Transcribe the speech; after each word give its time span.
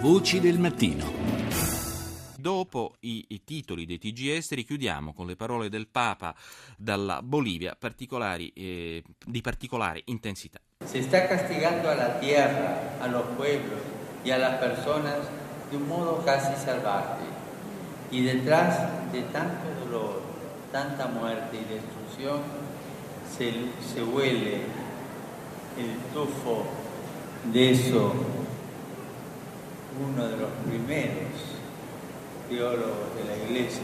Voci 0.00 0.38
del 0.38 0.60
mattino. 0.60 1.04
Dopo 2.36 2.94
i, 3.00 3.24
i, 3.30 3.42
titoli 3.42 3.84
dei 3.84 3.98
TG 3.98 4.28
esteri 4.28 4.62
chiudiamo 4.62 5.12
con 5.12 5.26
le 5.26 5.34
parole 5.34 5.68
del 5.68 5.88
Papa 5.88 6.32
dalla 6.76 7.20
Bolivia 7.20 7.74
particolari, 7.76 8.52
eh, 8.54 9.02
di 9.26 9.40
particolare 9.40 10.02
intensità. 10.04 10.60
Si 10.84 11.02
sta 11.02 11.26
castigando 11.26 11.92
la 11.92 12.10
terra, 12.10 13.00
a 13.00 13.08
los 13.08 13.24
pueblos 13.34 13.80
y 14.22 14.30
a 14.30 14.38
las 14.38 14.60
personas 14.60 15.28
de 15.68 15.76
un 15.76 15.88
modo 15.88 16.22
casi 16.24 16.54
salvaje. 16.64 17.24
Y 18.10 18.22
detrás 18.22 19.10
de 19.10 19.22
tanto 19.32 19.68
dolor, 19.84 20.22
tanta 20.70 21.08
muerte 21.08 21.56
y 21.56 21.64
destrucción, 21.74 22.40
se, 23.36 23.52
se 23.92 24.04
huele 24.04 24.60
el 25.76 25.96
tufo 26.12 26.66
de 27.52 27.72
eso 27.72 28.37
uno 30.00 30.28
de 30.28 30.36
los 30.36 30.50
primeros 30.66 31.32
teólogos 32.48 33.14
de 33.16 33.24
la 33.24 33.44
iglesia, 33.44 33.82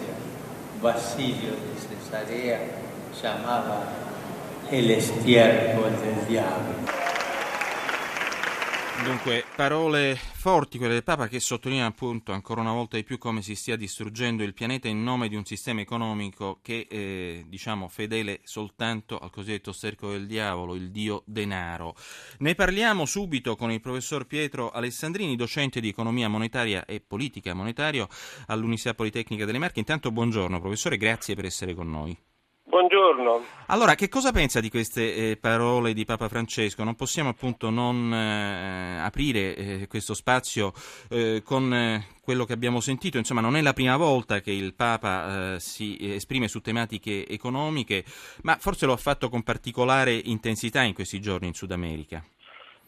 Basilio 0.81 1.51
de 1.51 1.75
Cesarea, 1.81 2.61
llamaba 3.21 3.85
el 4.71 4.91
estiércol 4.91 5.91
del 5.91 6.27
diablo. 6.29 6.75
Dunque, 9.05 9.45
parole 9.57 10.19
forti 10.45 10.77
quelle 10.77 10.93
del 10.93 11.05
Papa 11.05 11.27
che 11.27 11.41
sottolineano 11.41 11.89
appunto 11.89 12.33
ancora 12.33 12.61
una 12.61 12.75
volta 12.75 12.99
di 12.99 13.03
più 13.03 13.17
come 13.17 13.41
si 13.41 13.55
stia 13.55 13.77
distruggendo 13.77 14.43
il 14.43 14.53
pianeta 14.53 14.89
in 14.89 15.03
nome 15.03 15.31
di 15.31 15.37
un 15.37 15.47
sistema 15.47 15.81
economico 15.81 16.59
che 16.61 16.87
è 16.87 16.95
eh, 16.95 17.45
diciamo 17.49 17.89
fedele 17.89 18.41
soltanto 18.43 19.19
al 19.19 19.31
cosiddetto 19.31 19.73
cerco 19.73 20.11
del 20.11 20.27
diavolo, 20.27 20.75
il 20.75 20.91
dio 20.91 21.23
denaro. 21.25 21.97
Ne 22.41 22.55
parliamo 22.55 23.07
subito 23.07 23.57
con 23.57 23.73
il 23.73 23.81
professor 23.81 24.27
Pietro 24.27 24.71
Alessandrini, 24.71 25.35
docente 25.35 25.81
di 25.81 25.89
economia 25.89 26.29
monetaria 26.29 26.85
e 26.85 27.01
politica 27.01 27.55
monetaria 27.55 28.07
all'Università 28.49 28.93
Politecnica 28.93 29.47
delle 29.47 29.57
Marche. 29.57 29.79
Intanto 29.79 30.13
buongiorno 30.13 30.61
professore, 30.61 30.99
grazie 30.99 31.35
per 31.35 31.47
essere 31.47 31.73
con 31.73 31.89
noi. 31.89 32.34
Buongiorno. 32.75 33.45
Allora, 33.67 33.95
che 33.95 34.09
cosa 34.09 34.33
pensa 34.33 34.59
di 34.59 34.69
queste 34.69 35.15
eh, 35.15 35.37
parole 35.37 35.93
di 35.93 36.05
Papa 36.05 36.29
Francesco? 36.29 36.83
Non 36.83 36.97
possiamo 36.97 37.29
appunto 37.29 37.71
non 37.71 38.13
eh, 38.13 38.99
aprire 38.99 39.55
eh, 39.55 39.87
questo 39.87 40.13
spazio 40.13 40.73
eh, 41.09 41.41
con 41.45 41.73
eh, 41.73 42.05
quello 42.21 42.45
che 42.45 42.53
abbiamo 42.53 42.81
sentito. 42.81 43.17
Insomma, 43.17 43.41
non 43.41 43.55
è 43.55 43.63
la 43.63 43.75
prima 43.75 43.97
volta 43.97 44.41
che 44.41 44.51
il 44.51 44.75
Papa 44.75 45.55
eh, 45.55 45.61
si 45.61 45.97
esprime 46.01 46.49
su 46.49 46.61
tematiche 46.61 47.29
economiche, 47.29 48.05
ma 48.43 48.57
forse 48.59 48.87
lo 48.87 48.93
ha 48.93 48.97
fatto 48.97 49.29
con 49.29 49.45
particolare 49.45 50.13
intensità 50.13 50.83
in 50.83 50.95
questi 50.95 51.21
giorni 51.21 51.47
in 51.47 51.55
Sud 51.55 51.71
America. 51.71 52.25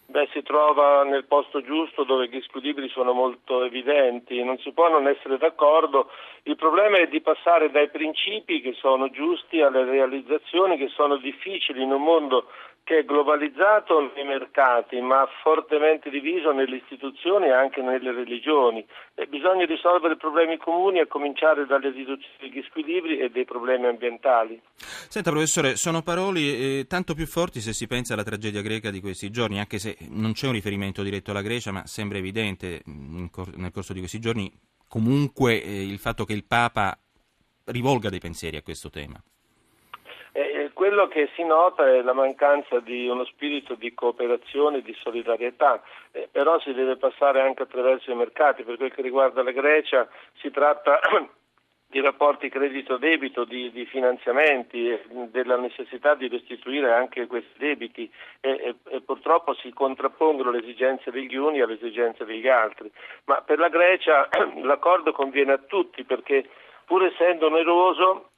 Beh, 0.09 0.29
si 0.33 0.43
trova 0.43 1.03
nel 1.03 1.25
posto 1.25 1.61
giusto 1.62 2.05
dove 2.05 2.29
gli 2.29 2.41
squilibri 2.43 2.89
sono 2.89 3.12
molto 3.12 3.65
evidenti, 3.65 4.43
non 4.45 4.57
si 4.59 4.71
può 4.71 4.89
non 4.89 5.09
essere 5.09 5.37
d'accordo. 5.37 6.11
Il 6.45 6.55
problema 6.55 6.98
è 6.98 7.09
di 7.09 7.21
passare 7.21 7.73
dai 7.73 7.91
principi 7.91 8.61
che 8.61 8.73
sono 8.75 9.11
giusti 9.11 9.61
alle 9.61 9.85
realizzazioni 9.85 10.77
che 10.77 10.89
sono 10.89 11.17
difficili 11.17 11.83
in 11.83 11.91
un 11.91 12.03
mondo 12.03 12.47
che 12.87 12.98
è 12.98 13.05
globalizzato 13.05 14.12
nei 14.15 14.25
mercati 14.25 15.01
ma 15.01 15.27
fortemente 15.42 16.09
diviso 16.09 16.53
nelle 16.53 16.77
istituzioni 16.77 17.47
e 17.47 17.51
anche 17.51 17.83
nelle 17.83 18.12
religioni. 18.12 18.87
E 19.15 19.27
bisogna 19.27 19.67
risolvere 19.67 20.17
problemi 20.17 20.56
comuni 20.56 21.01
a 21.01 21.09
cominciare 21.09 21.67
dalle 21.67 21.91
riduzioni 21.91 22.37
degli 22.39 22.62
squilibri 22.69 23.19
e 23.19 23.29
dei 23.29 23.45
problemi 23.45 23.87
ambientali. 23.87 24.62
Senta 24.77 25.33
professore, 25.33 25.75
sono 25.75 26.03
parole 26.03 26.41
eh, 26.41 26.87
tanto 26.89 27.14
più 27.14 27.27
forti 27.27 27.59
se 27.59 27.73
si 27.73 27.89
pensa 27.89 28.14
alla 28.14 28.23
tragedia 28.23 28.62
greca 28.62 28.92
di 28.92 29.01
questi 29.01 29.31
giorni, 29.31 29.59
anche 29.59 29.81
se 29.81 29.97
non 30.11 30.31
c'è 30.31 30.47
un 30.47 30.53
riferimento 30.53 31.03
diretto 31.03 31.33
alla 31.33 31.42
Grecia, 31.42 31.73
ma 31.73 31.84
sembra 31.87 32.19
evidente 32.19 32.83
cor- 33.33 33.57
nel 33.57 33.73
corso 33.73 33.95
di 33.95 33.98
questi 33.98 34.20
giorni 34.20 34.48
comunque 34.87 35.61
eh, 35.61 35.83
il 35.83 35.98
fatto 35.98 36.25
che 36.25 36.34
il 36.34 36.45
Papa 36.45 36.97
rivolga 37.64 38.11
dei 38.11 38.20
pensieri 38.20 38.57
a 38.57 38.62
questo 38.62 38.91
tema. 38.91 39.20
Eh, 40.77 40.83
quello 40.87 41.09
che 41.09 41.31
si 41.35 41.42
nota 41.42 41.87
è 41.87 42.03
la 42.03 42.13
mancanza 42.13 42.81
di 42.81 43.09
uno 43.09 43.25
spirito 43.25 43.75
di 43.75 43.95
cooperazione 43.95 44.79
e 44.79 44.83
di 44.83 44.95
solidarietà, 45.01 45.83
eh, 46.13 46.29
però 46.31 46.61
si 46.61 46.73
deve 46.73 46.97
passare 46.97 47.41
anche 47.41 47.63
attraverso 47.63 48.11
i 48.11 48.14
mercati. 48.14 48.63
Per 48.63 48.77
quel 48.77 48.92
che 48.92 49.03
riguarda 49.03 49.42
la 49.42 49.53
Grecia 49.53 50.09
si 50.35 50.51
tratta 50.51 51.01
di 51.89 52.01
rapporti 52.01 52.48
credito-debito, 52.48 53.45
di, 53.45 53.70
di, 53.70 53.86
finanziamenti, 53.86 54.98
della 55.31 55.57
necessità 55.57 56.15
di 56.15 56.29
restituire 56.29 56.92
anche 56.92 57.27
questi 57.27 57.59
debiti 57.59 58.11
e, 58.41 58.51
e, 58.51 58.75
e, 58.91 59.01
purtroppo 59.01 59.55
si 59.55 59.73
contrappongono 59.73 60.51
le 60.51 60.59
esigenze 60.59 61.11
degli 61.11 61.36
uni 61.36 61.61
alle 61.61 61.75
esigenze 61.75 62.25
degli 62.25 62.48
altri. 62.48 62.91
Ma 63.25 63.41
per 63.41 63.59
la 63.59 63.69
Grecia 63.69 64.29
l'accordo 64.63 65.13
conviene 65.13 65.53
a 65.53 65.59
tutti 65.59 66.05
perché 66.05 66.48
pur 66.85 67.05
essendo 67.05 67.47
oneroso 67.47 68.31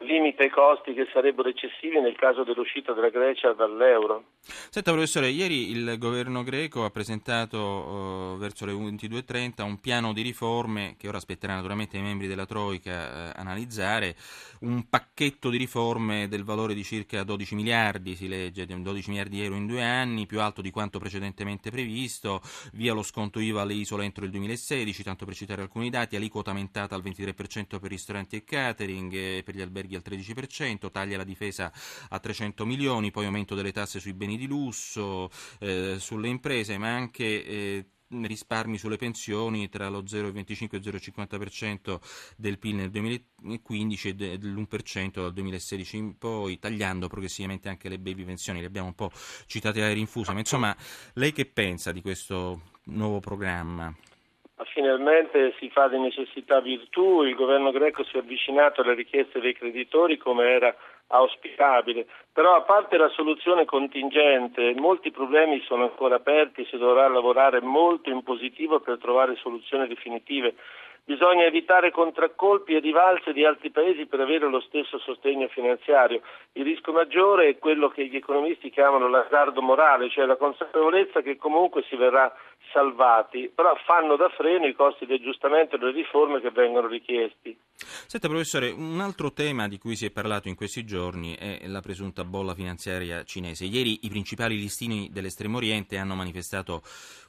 limita 0.00 0.44
i 0.44 0.50
costi 0.50 0.92
che 0.94 1.08
sarebbero 1.12 1.48
eccessivi 1.48 2.00
nel 2.00 2.16
caso 2.16 2.44
dell'uscita 2.44 2.92
della 2.92 3.10
Grecia 3.10 3.52
dall'euro. 3.52 4.24
Senta 4.42 4.92
professore, 4.92 5.28
ieri 5.28 5.70
il 5.70 5.96
governo 5.98 6.42
greco 6.42 6.84
ha 6.84 6.90
presentato 6.90 7.58
uh, 7.58 8.38
verso 8.38 8.64
le 8.64 8.72
22.30 8.72 9.62
un 9.62 9.78
piano 9.80 10.12
di 10.12 10.22
riforme 10.22 10.94
che 10.98 11.08
ora 11.08 11.18
aspetterà 11.18 11.54
naturalmente 11.54 11.98
i 11.98 12.02
membri 12.02 12.26
della 12.26 12.46
Troica 12.46 13.32
uh, 13.32 13.40
analizzare, 13.40 14.16
un 14.60 14.88
pacchetto 14.88 15.50
di 15.50 15.58
riforme 15.58 16.28
del 16.28 16.44
valore 16.44 16.74
di 16.74 16.82
circa 16.82 17.22
12 17.22 17.54
miliardi, 17.54 18.14
si 18.14 18.28
legge, 18.28 18.66
12 18.66 19.08
miliardi 19.10 19.36
di 19.36 19.44
euro 19.44 19.56
in 19.56 19.66
due 19.66 19.82
anni, 19.82 20.26
più 20.26 20.40
alto 20.40 20.62
di 20.62 20.70
quanto 20.70 20.98
precedentemente 20.98 21.70
previsto, 21.70 22.40
via 22.72 22.94
lo 22.94 23.02
sconto 23.02 23.40
IVA 23.40 23.62
alle 23.62 23.74
isole 23.74 24.04
entro 24.04 24.24
il 24.24 24.30
2016, 24.30 25.02
tanto 25.02 25.24
per 25.24 25.34
citare 25.34 25.62
alcuni 25.62 25.90
dati, 25.90 26.16
aliquota 26.16 26.50
aumentata 26.50 26.94
al 26.94 27.02
23% 27.02 27.78
per 27.78 27.90
ristoranti 27.90 28.36
e 28.36 28.44
catering, 28.44 29.12
e 29.12 29.42
per 29.44 29.54
gli 29.54 29.60
alberghi 29.60 29.89
alberghi 29.90 29.94
al 29.96 30.02
13%, 30.06 30.90
taglia 30.90 31.16
la 31.16 31.24
difesa 31.24 31.72
a 32.08 32.18
300 32.18 32.64
milioni, 32.64 33.10
poi 33.10 33.26
aumento 33.26 33.54
delle 33.54 33.72
tasse 33.72 34.00
sui 34.00 34.12
beni 34.12 34.36
di 34.36 34.46
lusso, 34.46 35.30
eh, 35.58 35.96
sulle 35.98 36.28
imprese, 36.28 36.78
ma 36.78 36.94
anche 36.94 37.44
eh, 37.44 37.86
risparmi 38.12 38.76
sulle 38.76 38.96
pensioni 38.96 39.68
tra 39.68 39.88
lo 39.88 40.02
0,25 40.02 40.68
e 40.72 40.76
il 40.76 40.82
0,50% 40.82 42.00
del 42.36 42.58
PIL 42.58 42.74
nel 42.74 42.90
2015 42.90 44.08
e 44.08 44.14
dell'1% 44.14 45.10
dal 45.12 45.32
2016 45.32 45.96
in 45.96 46.18
poi, 46.18 46.58
tagliando 46.58 47.08
progressivamente 47.08 47.68
anche 47.68 47.88
le 47.88 47.98
baby 47.98 48.24
pensioni, 48.24 48.60
le 48.60 48.66
abbiamo 48.66 48.88
un 48.88 48.94
po' 48.94 49.12
citate 49.46 49.82
a 49.82 49.92
rinfusa, 49.92 50.32
ma 50.32 50.40
insomma 50.40 50.76
lei 51.14 51.32
che 51.32 51.46
pensa 51.46 51.92
di 51.92 52.00
questo 52.00 52.62
nuovo 52.84 53.20
programma? 53.20 53.94
Finalmente 54.66 55.54
si 55.58 55.70
fa 55.70 55.88
di 55.88 55.98
necessità 55.98 56.60
virtù, 56.60 57.22
il 57.22 57.34
governo 57.34 57.70
greco 57.70 58.04
si 58.04 58.16
è 58.16 58.20
avvicinato 58.20 58.80
alle 58.80 58.94
richieste 58.94 59.40
dei 59.40 59.54
creditori 59.54 60.16
come 60.16 60.44
era 60.48 60.74
auspicabile, 61.08 62.06
però 62.32 62.54
a 62.54 62.62
parte 62.62 62.96
la 62.96 63.08
soluzione 63.08 63.64
contingente, 63.64 64.74
molti 64.76 65.10
problemi 65.10 65.60
sono 65.62 65.84
ancora 65.84 66.16
aperti, 66.16 66.64
si 66.66 66.76
dovrà 66.76 67.08
lavorare 67.08 67.60
molto 67.60 68.10
in 68.10 68.22
positivo 68.22 68.80
per 68.80 68.98
trovare 68.98 69.36
soluzioni 69.36 69.88
definitive. 69.88 70.54
Bisogna 71.02 71.44
evitare 71.44 71.90
contraccolpi 71.90 72.76
e 72.76 72.78
rivalse 72.78 73.32
di 73.32 73.44
altri 73.44 73.70
paesi 73.70 74.06
per 74.06 74.20
avere 74.20 74.48
lo 74.48 74.60
stesso 74.60 74.98
sostegno 74.98 75.48
finanziario. 75.48 76.20
Il 76.52 76.62
rischio 76.62 76.92
maggiore 76.92 77.48
è 77.48 77.58
quello 77.58 77.88
che 77.88 78.06
gli 78.06 78.14
economisti 78.14 78.70
chiamano 78.70 79.08
l'azzardo 79.08 79.60
morale, 79.60 80.08
cioè 80.10 80.26
la 80.26 80.36
consapevolezza 80.36 81.22
che 81.22 81.36
comunque 81.36 81.82
si 81.88 81.96
verrà 81.96 82.32
salvati, 82.72 83.50
però 83.54 83.74
fanno 83.84 84.16
da 84.16 84.28
freno 84.28 84.66
i 84.66 84.74
costi 84.74 85.06
di 85.06 85.14
aggiustamento 85.14 85.76
e 85.76 85.78
le 85.78 85.92
riforme 85.92 86.40
che 86.40 86.50
vengono 86.50 86.86
richiesti. 86.86 87.58
Senta 87.74 88.28
professore, 88.28 88.70
un 88.70 89.00
altro 89.00 89.32
tema 89.32 89.66
di 89.66 89.78
cui 89.78 89.96
si 89.96 90.04
è 90.06 90.10
parlato 90.10 90.48
in 90.48 90.54
questi 90.54 90.84
giorni 90.84 91.34
è 91.34 91.66
la 91.66 91.80
presunta 91.80 92.24
bolla 92.24 92.54
finanziaria 92.54 93.24
cinese. 93.24 93.64
Ieri 93.64 94.00
i 94.02 94.08
principali 94.08 94.56
listini 94.56 95.08
dell'estremo 95.10 95.56
oriente 95.56 95.96
hanno 95.96 96.14
manifestato 96.14 96.82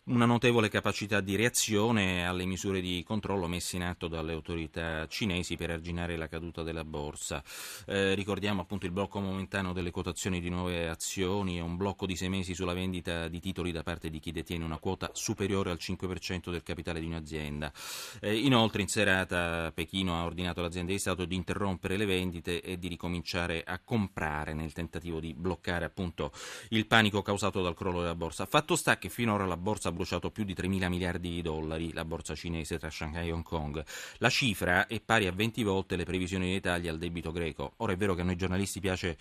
una 0.03 0.25
notevole 0.25 0.67
capacità 0.67 1.21
di 1.21 1.35
reazione 1.35 2.27
alle 2.27 2.45
misure 2.45 2.81
di 2.81 3.03
controllo 3.03 3.47
messe 3.47 3.75
in 3.75 3.83
atto 3.83 4.07
dalle 4.07 4.33
autorità 4.33 5.05
cinesi 5.07 5.55
per 5.55 5.69
arginare 5.69 6.17
la 6.17 6.27
caduta 6.27 6.63
della 6.63 6.83
borsa. 6.83 7.43
Eh, 7.85 8.15
ricordiamo 8.15 8.61
appunto 8.61 8.87
il 8.87 8.91
blocco 8.91 9.19
momentaneo 9.19 9.73
delle 9.73 9.91
quotazioni 9.91 10.41
di 10.41 10.49
nuove 10.49 10.89
azioni 10.89 11.57
e 11.57 11.61
un 11.61 11.77
blocco 11.77 12.05
di 12.05 12.15
sei 12.15 12.29
mesi 12.29 12.55
sulla 12.55 12.73
vendita 12.73 13.27
di 13.27 13.39
titoli 13.39 13.71
da 13.71 13.83
parte 13.83 14.09
di 14.09 14.19
chi 14.19 14.31
detiene 14.31 14.65
una 14.65 14.79
quota 14.79 15.11
superiore 15.21 15.69
al 15.69 15.77
5% 15.79 16.49
del 16.49 16.63
capitale 16.63 16.99
di 16.99 17.05
un'azienda. 17.05 17.71
Eh, 18.19 18.35
inoltre 18.35 18.81
in 18.81 18.87
serata 18.87 19.71
Pechino 19.73 20.19
ha 20.19 20.25
ordinato 20.25 20.59
all'azienda 20.59 20.91
di 20.91 20.97
Stato 20.97 21.25
di 21.25 21.35
interrompere 21.35 21.95
le 21.95 22.05
vendite 22.05 22.61
e 22.61 22.79
di 22.79 22.87
ricominciare 22.87 23.63
a 23.63 23.79
comprare 23.79 24.53
nel 24.53 24.73
tentativo 24.73 25.19
di 25.19 25.33
bloccare 25.33 25.85
appunto 25.85 26.31
il 26.69 26.87
panico 26.87 27.21
causato 27.21 27.61
dal 27.61 27.75
crollo 27.75 27.99
della 27.99 28.15
borsa. 28.15 28.45
Fatto 28.45 28.75
sta 28.75 28.97
che 28.97 29.09
finora 29.09 29.45
la 29.45 29.57
borsa 29.57 29.89
ha 29.89 29.91
bruciato 29.91 30.31
più 30.31 30.43
di 30.43 30.55
3 30.55 30.67
mila 30.67 30.89
miliardi 30.89 31.29
di 31.29 31.41
dollari, 31.41 31.93
la 31.93 32.03
borsa 32.05 32.33
cinese 32.33 32.79
tra 32.79 32.89
Shanghai 32.89 33.27
e 33.27 33.31
Hong 33.31 33.43
Kong. 33.43 33.83
La 34.17 34.29
cifra 34.29 34.87
è 34.87 34.99
pari 34.99 35.27
a 35.27 35.31
20 35.31 35.63
volte 35.63 35.95
le 35.95 36.03
previsioni 36.03 36.51
d'Italia 36.51 36.91
al 36.91 36.97
debito 36.97 37.31
greco. 37.31 37.73
Ora 37.77 37.93
è 37.93 37.97
vero 37.97 38.15
che 38.15 38.21
a 38.21 38.23
noi 38.23 38.35
giornalisti 38.35 38.79
piace 38.79 39.17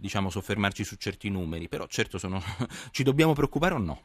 diciamo, 0.00 0.30
soffermarci 0.30 0.82
su 0.82 0.96
certi 0.96 1.28
numeri, 1.28 1.68
però 1.68 1.86
certo 1.86 2.18
sono... 2.18 2.42
ci 2.90 3.02
dobbiamo 3.02 3.34
preoccupare 3.34 3.74
o 3.74 3.78
no? 3.78 4.02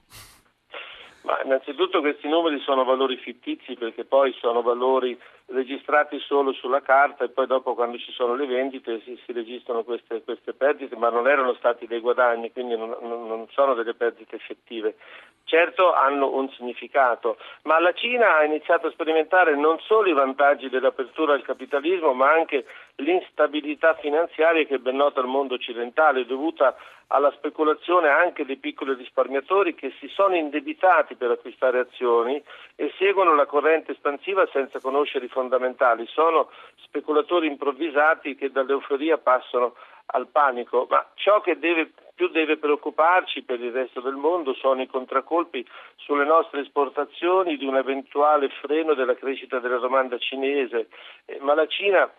Ma 1.26 1.42
innanzitutto 1.44 2.02
questi 2.02 2.28
numeri 2.28 2.60
sono 2.60 2.84
valori 2.84 3.18
fittizi 3.18 3.74
perché 3.76 4.06
poi 4.06 4.32
sono 4.40 4.62
valori 4.62 5.20
registrati 5.48 6.20
solo 6.20 6.54
sulla 6.54 6.82
carta 6.82 7.24
e 7.24 7.30
poi 7.30 7.46
dopo 7.46 7.76
quando 7.76 7.98
ci 7.98 8.12
sono 8.12 8.36
le 8.36 8.48
vendite 8.48 9.02
si, 9.02 9.20
si 9.26 9.32
registrano 9.32 9.84
queste, 9.84 10.24
queste, 10.24 10.54
perdite, 10.54 10.96
ma 10.96 11.10
non 11.10 11.28
erano 11.28 11.54
stati 11.54 11.86
dei 11.86 12.00
guadagni, 12.00 12.52
quindi 12.52 12.76
non, 12.76 12.96
non 13.02 13.46
sono 13.52 13.74
delle 13.76 13.94
perdite 13.94 14.36
effettive. 14.36 14.96
Certo 15.44 15.94
hanno 15.94 16.34
un 16.34 16.50
significato, 16.50 17.38
ma 17.64 17.80
la 17.80 17.94
Cina 17.94 18.38
ha 18.38 18.44
iniziato 18.44 18.88
a 18.88 18.92
sperimentare 18.92 19.56
non 19.56 19.78
solo 19.82 20.10
i 20.10 20.14
vantaggi 20.14 20.70
dell'apertura 20.70 21.34
al 21.34 21.44
capitalismo, 21.44 22.14
ma 22.14 22.32
anche 22.32 22.66
l'instabilità 22.96 23.94
finanziaria 23.96 24.66
che 24.66 24.76
è 24.76 24.80
ben 24.80 24.96
nota 24.96 25.20
al 25.20 25.28
mondo 25.28 25.54
occidentale, 25.54 26.26
dovuta 26.26 26.76
alla 27.08 27.32
speculazione 27.32 28.10
anche 28.10 28.46
dei 28.46 28.58
piccoli 28.58 28.96
risparmiatori 28.96 29.76
che 29.76 29.94
si 30.00 30.08
sono 30.08 30.36
indebitati 30.36 31.16
per 31.16 31.30
acquistare 31.30 31.80
azioni 31.80 32.42
e 32.76 32.92
seguono 32.98 33.36
la 33.36 33.46
corrente 33.46 33.92
espansiva 33.92 34.48
senza 34.52 34.80
conoscere 34.80 35.26
i 35.26 35.30
fondamentali. 35.36 36.08
Sono 36.08 36.50
speculatori 36.78 37.48
improvvisati 37.48 38.36
che 38.36 38.52
dall'euforia 38.52 39.18
passano 39.18 39.76
al 40.08 40.28
panico, 40.28 40.88
ma 40.90 41.06
ciò 41.16 41.42
che 41.42 41.60
deve, 41.60 41.92
più 42.14 42.30
deve 42.30 42.58
preoccuparci 42.58 43.44
per 43.44 43.60
il 43.60 43.74
resto 43.74 44.00
del 44.00 44.16
mondo 44.16 44.54
sono 44.54 44.82
i 44.82 44.88
contraccolpi 44.88 45.68
sulle 45.96 46.26
nostre 46.26 46.62
esportazioni 46.62 47.58
di 47.58 47.66
un 47.66 47.76
eventuale 47.76 48.48
freno 48.62 48.94
della 48.94 49.16
crescita 49.16 49.60
della 49.60 49.80
domanda 49.80 50.18
cinese, 50.18 50.88
eh, 51.26 51.40
ma 51.42 51.54
la 51.54 51.68
Cina 51.68 52.10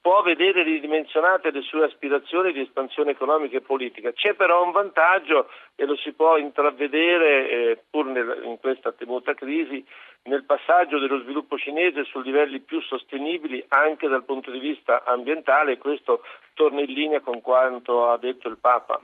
può 0.00 0.22
vedere 0.22 0.62
ridimensionate 0.62 1.50
le 1.50 1.62
sue 1.62 1.84
aspirazioni 1.84 2.52
di 2.52 2.60
espansione 2.60 3.12
economica 3.12 3.56
e 3.56 3.60
politica. 3.60 4.12
C'è 4.12 4.34
però 4.34 4.64
un 4.64 4.70
vantaggio 4.70 5.48
e 5.74 5.84
lo 5.84 5.96
si 5.96 6.12
può 6.12 6.36
intravedere, 6.36 7.50
eh, 7.50 7.82
pur 7.90 8.06
nel, 8.06 8.42
in 8.44 8.58
questa 8.58 8.92
temuta 8.92 9.34
crisi, 9.34 9.84
nel 10.24 10.44
passaggio 10.44 10.98
dello 10.98 11.20
sviluppo 11.22 11.56
cinese 11.56 12.04
su 12.04 12.20
livelli 12.20 12.60
più 12.60 12.80
sostenibili 12.82 13.64
anche 13.68 14.08
dal 14.08 14.24
punto 14.24 14.50
di 14.50 14.58
vista 14.58 15.04
ambientale 15.04 15.72
e 15.72 15.78
questo 15.78 16.22
torna 16.54 16.80
in 16.80 16.92
linea 16.92 17.20
con 17.20 17.40
quanto 17.40 18.08
ha 18.08 18.18
detto 18.18 18.48
il 18.48 18.58
Papa. 18.58 19.00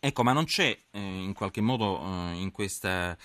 Ecco, 0.00 0.22
ma 0.22 0.32
non 0.32 0.44
c'è 0.44 0.76
eh, 0.92 0.98
in 1.00 1.34
qualche 1.34 1.60
modo 1.60 2.00
eh, 2.00 2.40
in 2.40 2.52
questa 2.52 3.16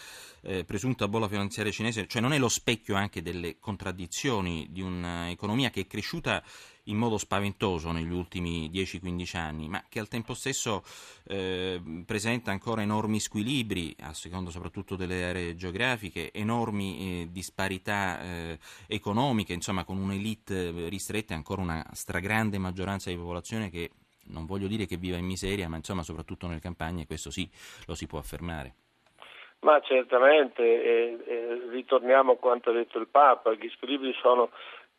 eh, 0.42 0.66
presunta 0.66 1.08
bolla 1.08 1.28
finanziaria 1.28 1.72
cinese, 1.72 2.08
cioè 2.08 2.20
non 2.20 2.34
è 2.34 2.40
lo 2.40 2.50
specchio 2.50 2.96
anche 2.96 3.22
delle 3.22 3.60
contraddizioni 3.60 4.68
di 4.72 4.82
un'economia 4.82 5.70
che 5.70 5.82
è 5.82 5.88
cresciuta 5.88 6.42
in 6.86 6.98
modo 6.98 7.18
spaventoso 7.18 7.92
negli 7.92 8.12
ultimi 8.12 8.70
10-15 8.70 9.38
anni, 9.38 9.68
ma 9.70 9.84
che 9.88 10.00
al 10.00 10.08
tempo 10.08 10.34
stesso 10.34 10.84
eh, 11.28 11.82
presenta 12.06 12.52
ancora 12.52 12.82
enormi 12.82 13.20
squilibri, 13.20 13.96
a 14.02 14.14
seconda 14.14 14.50
soprattutto 14.50 14.96
delle 14.96 15.24
aree 15.24 15.56
geografiche, 15.56 16.32
enormi 16.34 16.98
eh, 16.98 17.28
disparità 17.32 18.22
eh, 18.22 18.60
economiche, 18.88 19.54
insomma 19.54 19.84
con 19.84 19.98
un'elite 19.98 20.90
ristretta 20.90 21.34
e 21.34 21.38
ancora 21.38 21.62
una 21.62 21.86
stragrande 21.94 22.58
maggioranza 22.58 23.10
di 23.10 23.16
popolazione 23.16 23.70
che 23.70 23.92
non 24.26 24.46
voglio 24.46 24.68
dire 24.68 24.86
che 24.86 24.98
viva 24.98 25.18
in 25.18 25.26
miseria, 25.26 25.70
ma 25.70 25.78
insomma 25.78 26.04
soprattutto 26.04 26.48
nelle 26.48 26.60
campagne 26.60 27.06
questo 27.06 27.30
sì 27.30 27.50
lo 27.86 27.96
si 27.96 28.08
può 28.08 28.20
affermare. 28.20 28.76
Ma 29.64 29.80
certamente, 29.80 30.62
eh, 30.62 31.18
eh, 31.26 31.62
ritorniamo 31.70 32.34
a 32.34 32.38
quanto 32.38 32.70
ha 32.70 32.74
detto 32.74 33.00
il 33.00 33.08
Papa, 33.08 33.54
gli 33.54 33.70
squilibri 33.70 34.14
sono 34.22 34.50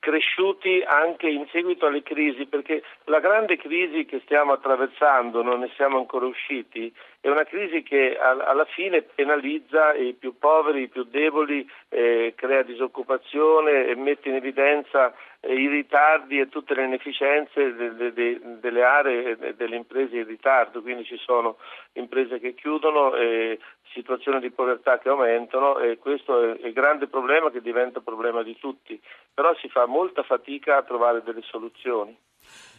cresciuti 0.04 0.84
anche 0.86 1.30
in 1.30 1.46
seguito 1.50 1.86
alle 1.86 2.02
crisi, 2.02 2.44
perché 2.44 2.82
la 3.04 3.20
grande 3.20 3.56
crisi 3.56 4.04
che 4.04 4.20
stiamo 4.24 4.52
attraversando, 4.52 5.42
non 5.42 5.60
ne 5.60 5.70
siamo 5.76 5.96
ancora 5.96 6.26
usciti, 6.26 6.92
è 7.24 7.30
una 7.30 7.44
crisi 7.44 7.82
che 7.82 8.18
alla 8.18 8.66
fine 8.66 9.00
penalizza 9.00 9.94
i 9.94 10.12
più 10.12 10.36
poveri, 10.36 10.82
i 10.82 10.88
più 10.88 11.04
deboli, 11.04 11.66
eh, 11.88 12.34
crea 12.36 12.60
disoccupazione 12.60 13.86
e 13.86 13.94
mette 13.94 14.28
in 14.28 14.34
evidenza 14.34 15.14
eh, 15.40 15.54
i 15.54 15.66
ritardi 15.66 16.38
e 16.38 16.50
tutte 16.50 16.74
le 16.74 16.84
inefficienze 16.84 17.74
de, 17.74 18.12
de, 18.12 18.40
delle 18.60 18.82
aree 18.84 19.38
e 19.40 19.54
delle 19.54 19.76
imprese 19.76 20.18
in 20.18 20.26
ritardo, 20.26 20.82
quindi 20.82 21.04
ci 21.04 21.16
sono 21.16 21.56
imprese 21.94 22.38
che 22.40 22.52
chiudono, 22.52 23.14
eh, 23.14 23.58
situazioni 23.94 24.38
di 24.40 24.50
povertà 24.50 24.98
che 24.98 25.08
aumentano 25.08 25.78
e 25.78 25.96
questo 25.96 26.42
è 26.42 26.66
il 26.66 26.74
grande 26.74 27.06
problema 27.06 27.50
che 27.50 27.62
diventa 27.62 28.00
problema 28.00 28.42
di 28.42 28.54
tutti, 28.58 29.00
però 29.32 29.54
si 29.54 29.70
fa 29.70 29.86
molta 29.86 30.22
fatica 30.24 30.76
a 30.76 30.82
trovare 30.82 31.22
delle 31.22 31.40
soluzioni. 31.40 32.14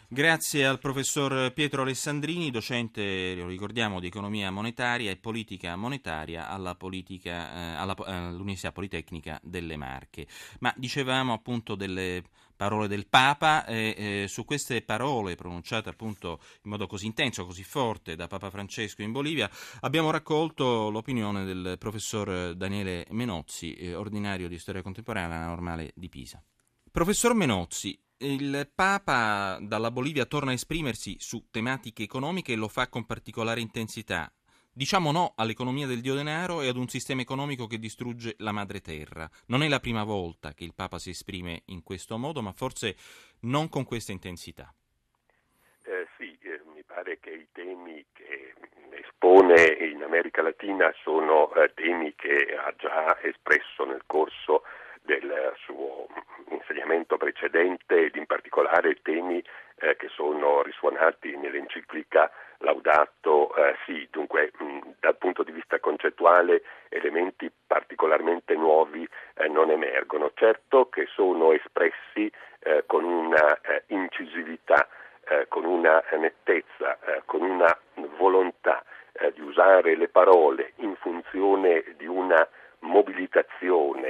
Grazie 0.08 0.64
al 0.64 0.78
professor 0.78 1.52
Pietro 1.52 1.82
Alessandrini, 1.82 2.52
docente, 2.52 3.34
lo 3.34 3.48
ricordiamo, 3.48 3.98
di 3.98 4.06
economia 4.06 4.52
monetaria 4.52 5.10
e 5.10 5.16
politica 5.16 5.74
monetaria 5.74 6.48
alla 6.48 6.76
politica, 6.76 7.32
eh, 7.32 7.74
alla, 7.74 7.96
eh, 7.96 8.12
all'Università 8.12 8.70
Politecnica 8.70 9.40
delle 9.42 9.76
Marche. 9.76 10.28
Ma 10.60 10.72
dicevamo 10.76 11.32
appunto 11.32 11.74
delle 11.74 12.22
parole 12.54 12.86
del 12.86 13.08
Papa 13.08 13.64
e 13.66 13.94
eh, 13.96 14.28
su 14.28 14.44
queste 14.44 14.80
parole 14.82 15.34
pronunciate 15.34 15.88
appunto 15.88 16.40
in 16.62 16.70
modo 16.70 16.86
così 16.86 17.06
intenso, 17.06 17.44
così 17.44 17.64
forte 17.64 18.14
da 18.14 18.28
Papa 18.28 18.48
Francesco 18.48 19.02
in 19.02 19.10
Bolivia, 19.10 19.50
abbiamo 19.80 20.12
raccolto 20.12 20.88
l'opinione 20.88 21.44
del 21.44 21.78
professor 21.80 22.54
Daniele 22.54 23.08
Menozzi, 23.10 23.74
eh, 23.74 23.96
ordinario 23.96 24.46
di 24.46 24.58
storia 24.60 24.82
contemporanea 24.82 25.46
normale 25.46 25.90
di 25.96 26.08
Pisa. 26.08 26.40
Professor 26.92 27.34
Menozzi, 27.34 28.00
il 28.18 28.70
Papa 28.74 29.58
dalla 29.60 29.90
Bolivia 29.90 30.24
torna 30.24 30.50
a 30.50 30.54
esprimersi 30.54 31.16
su 31.18 31.50
tematiche 31.50 32.02
economiche 32.02 32.52
e 32.52 32.56
lo 32.56 32.68
fa 32.68 32.88
con 32.88 33.04
particolare 33.04 33.60
intensità. 33.60 34.30
Diciamo 34.72 35.10
no 35.10 35.32
all'economia 35.36 35.86
del 35.86 36.00
dio 36.00 36.14
denaro 36.14 36.60
e 36.60 36.68
ad 36.68 36.76
un 36.76 36.88
sistema 36.88 37.20
economico 37.20 37.66
che 37.66 37.78
distrugge 37.78 38.34
la 38.38 38.52
madre 38.52 38.80
terra. 38.80 39.28
Non 39.46 39.62
è 39.62 39.68
la 39.68 39.80
prima 39.80 40.04
volta 40.04 40.52
che 40.52 40.64
il 40.64 40.74
Papa 40.74 40.98
si 40.98 41.10
esprime 41.10 41.62
in 41.66 41.82
questo 41.82 42.16
modo, 42.16 42.42
ma 42.42 42.52
forse 42.52 42.96
non 43.40 43.68
con 43.68 43.84
questa 43.84 44.12
intensità. 44.12 44.72
Eh, 45.82 46.06
sì, 46.16 46.36
eh, 46.42 46.60
mi 46.74 46.82
pare 46.84 47.18
che 47.20 47.30
i 47.30 47.46
temi 47.52 48.04
che 48.12 48.54
espone 48.90 49.76
in 49.92 50.02
America 50.02 50.42
Latina 50.42 50.92
sono 51.02 51.54
eh, 51.54 51.72
temi 51.74 52.14
che 52.14 52.56
ha 52.56 52.74
già 52.76 53.18
espresso 53.22 53.84
nel 53.84 54.02
corso 54.06 54.62
del 55.06 55.54
suo 55.64 56.06
insegnamento 56.50 57.16
precedente 57.16 58.04
ed 58.04 58.16
in 58.16 58.26
particolare 58.26 59.00
temi 59.00 59.42
eh, 59.78 59.96
che 59.96 60.08
sono 60.08 60.62
risuonati 60.62 61.36
nell'enciclica 61.36 62.30
Laudato 62.58 63.54
eh, 63.54 63.76
sì, 63.84 64.06
dunque 64.10 64.50
mh, 64.58 64.78
dal 65.00 65.16
punto 65.16 65.42
di 65.42 65.52
vista 65.52 65.78
concettuale 65.78 66.62
elementi 66.88 67.50
particolarmente 67.66 68.54
nuovi 68.54 69.06
eh, 69.34 69.48
non 69.48 69.70
emergono, 69.70 70.32
certo 70.34 70.88
che 70.88 71.06
sono 71.14 71.52
espressi 71.52 72.30
eh, 72.60 72.84
con 72.86 73.04
una 73.04 73.60
eh, 73.60 73.84
incisività, 73.88 74.88
eh, 75.28 75.46
con 75.48 75.64
una 75.64 76.02
nettezza, 76.18 76.98
con 77.24 77.42
una 77.42 77.76
volontà 78.16 78.84
di 79.34 79.40
usare 79.40 79.96
le 79.96 80.08
parole 80.08 80.72
in 80.76 80.94
funzione 80.96 81.84
di 81.96 82.06
una 82.06 82.46
mobilitazione 82.80 84.05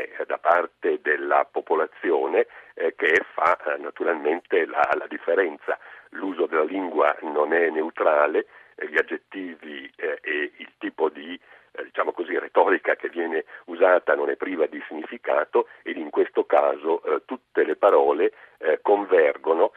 parte 0.47 1.01
della 1.03 1.45
popolazione 1.51 2.47
eh, 2.75 2.95
che 2.95 3.25
fa 3.35 3.57
eh, 3.57 3.79
naturalmente 3.79 4.65
la, 4.65 4.89
la, 4.97 5.09
differenza. 5.09 5.77
L'uso 6.11 6.47
della 6.47 6.63
lingua 6.63 7.17
non 7.23 7.53
è 7.53 7.69
neutrale, 7.69 8.47
eh, 8.77 8.89
gli 8.89 8.97
aggettivi 8.97 9.91
eh, 9.97 10.21
e 10.23 10.53
il 10.59 10.71
tipo 10.79 11.09
di 11.09 11.39
eh, 11.73 11.83
diciamo 11.83 12.13
così, 12.13 12.39
retorica 12.39 12.95
che 12.95 13.09
viene 13.09 13.45
usata 13.65 14.15
non 14.15 14.31
è 14.31 14.37
priva 14.37 14.67
di 14.67 14.81
significato 14.87 15.67
ed 15.83 15.97
in 15.97 16.11
questo 16.11 16.45
caso 16.45 17.03
tutte 17.25 17.65
le 17.65 17.75
parole 17.75 18.33
convergono 18.83 19.73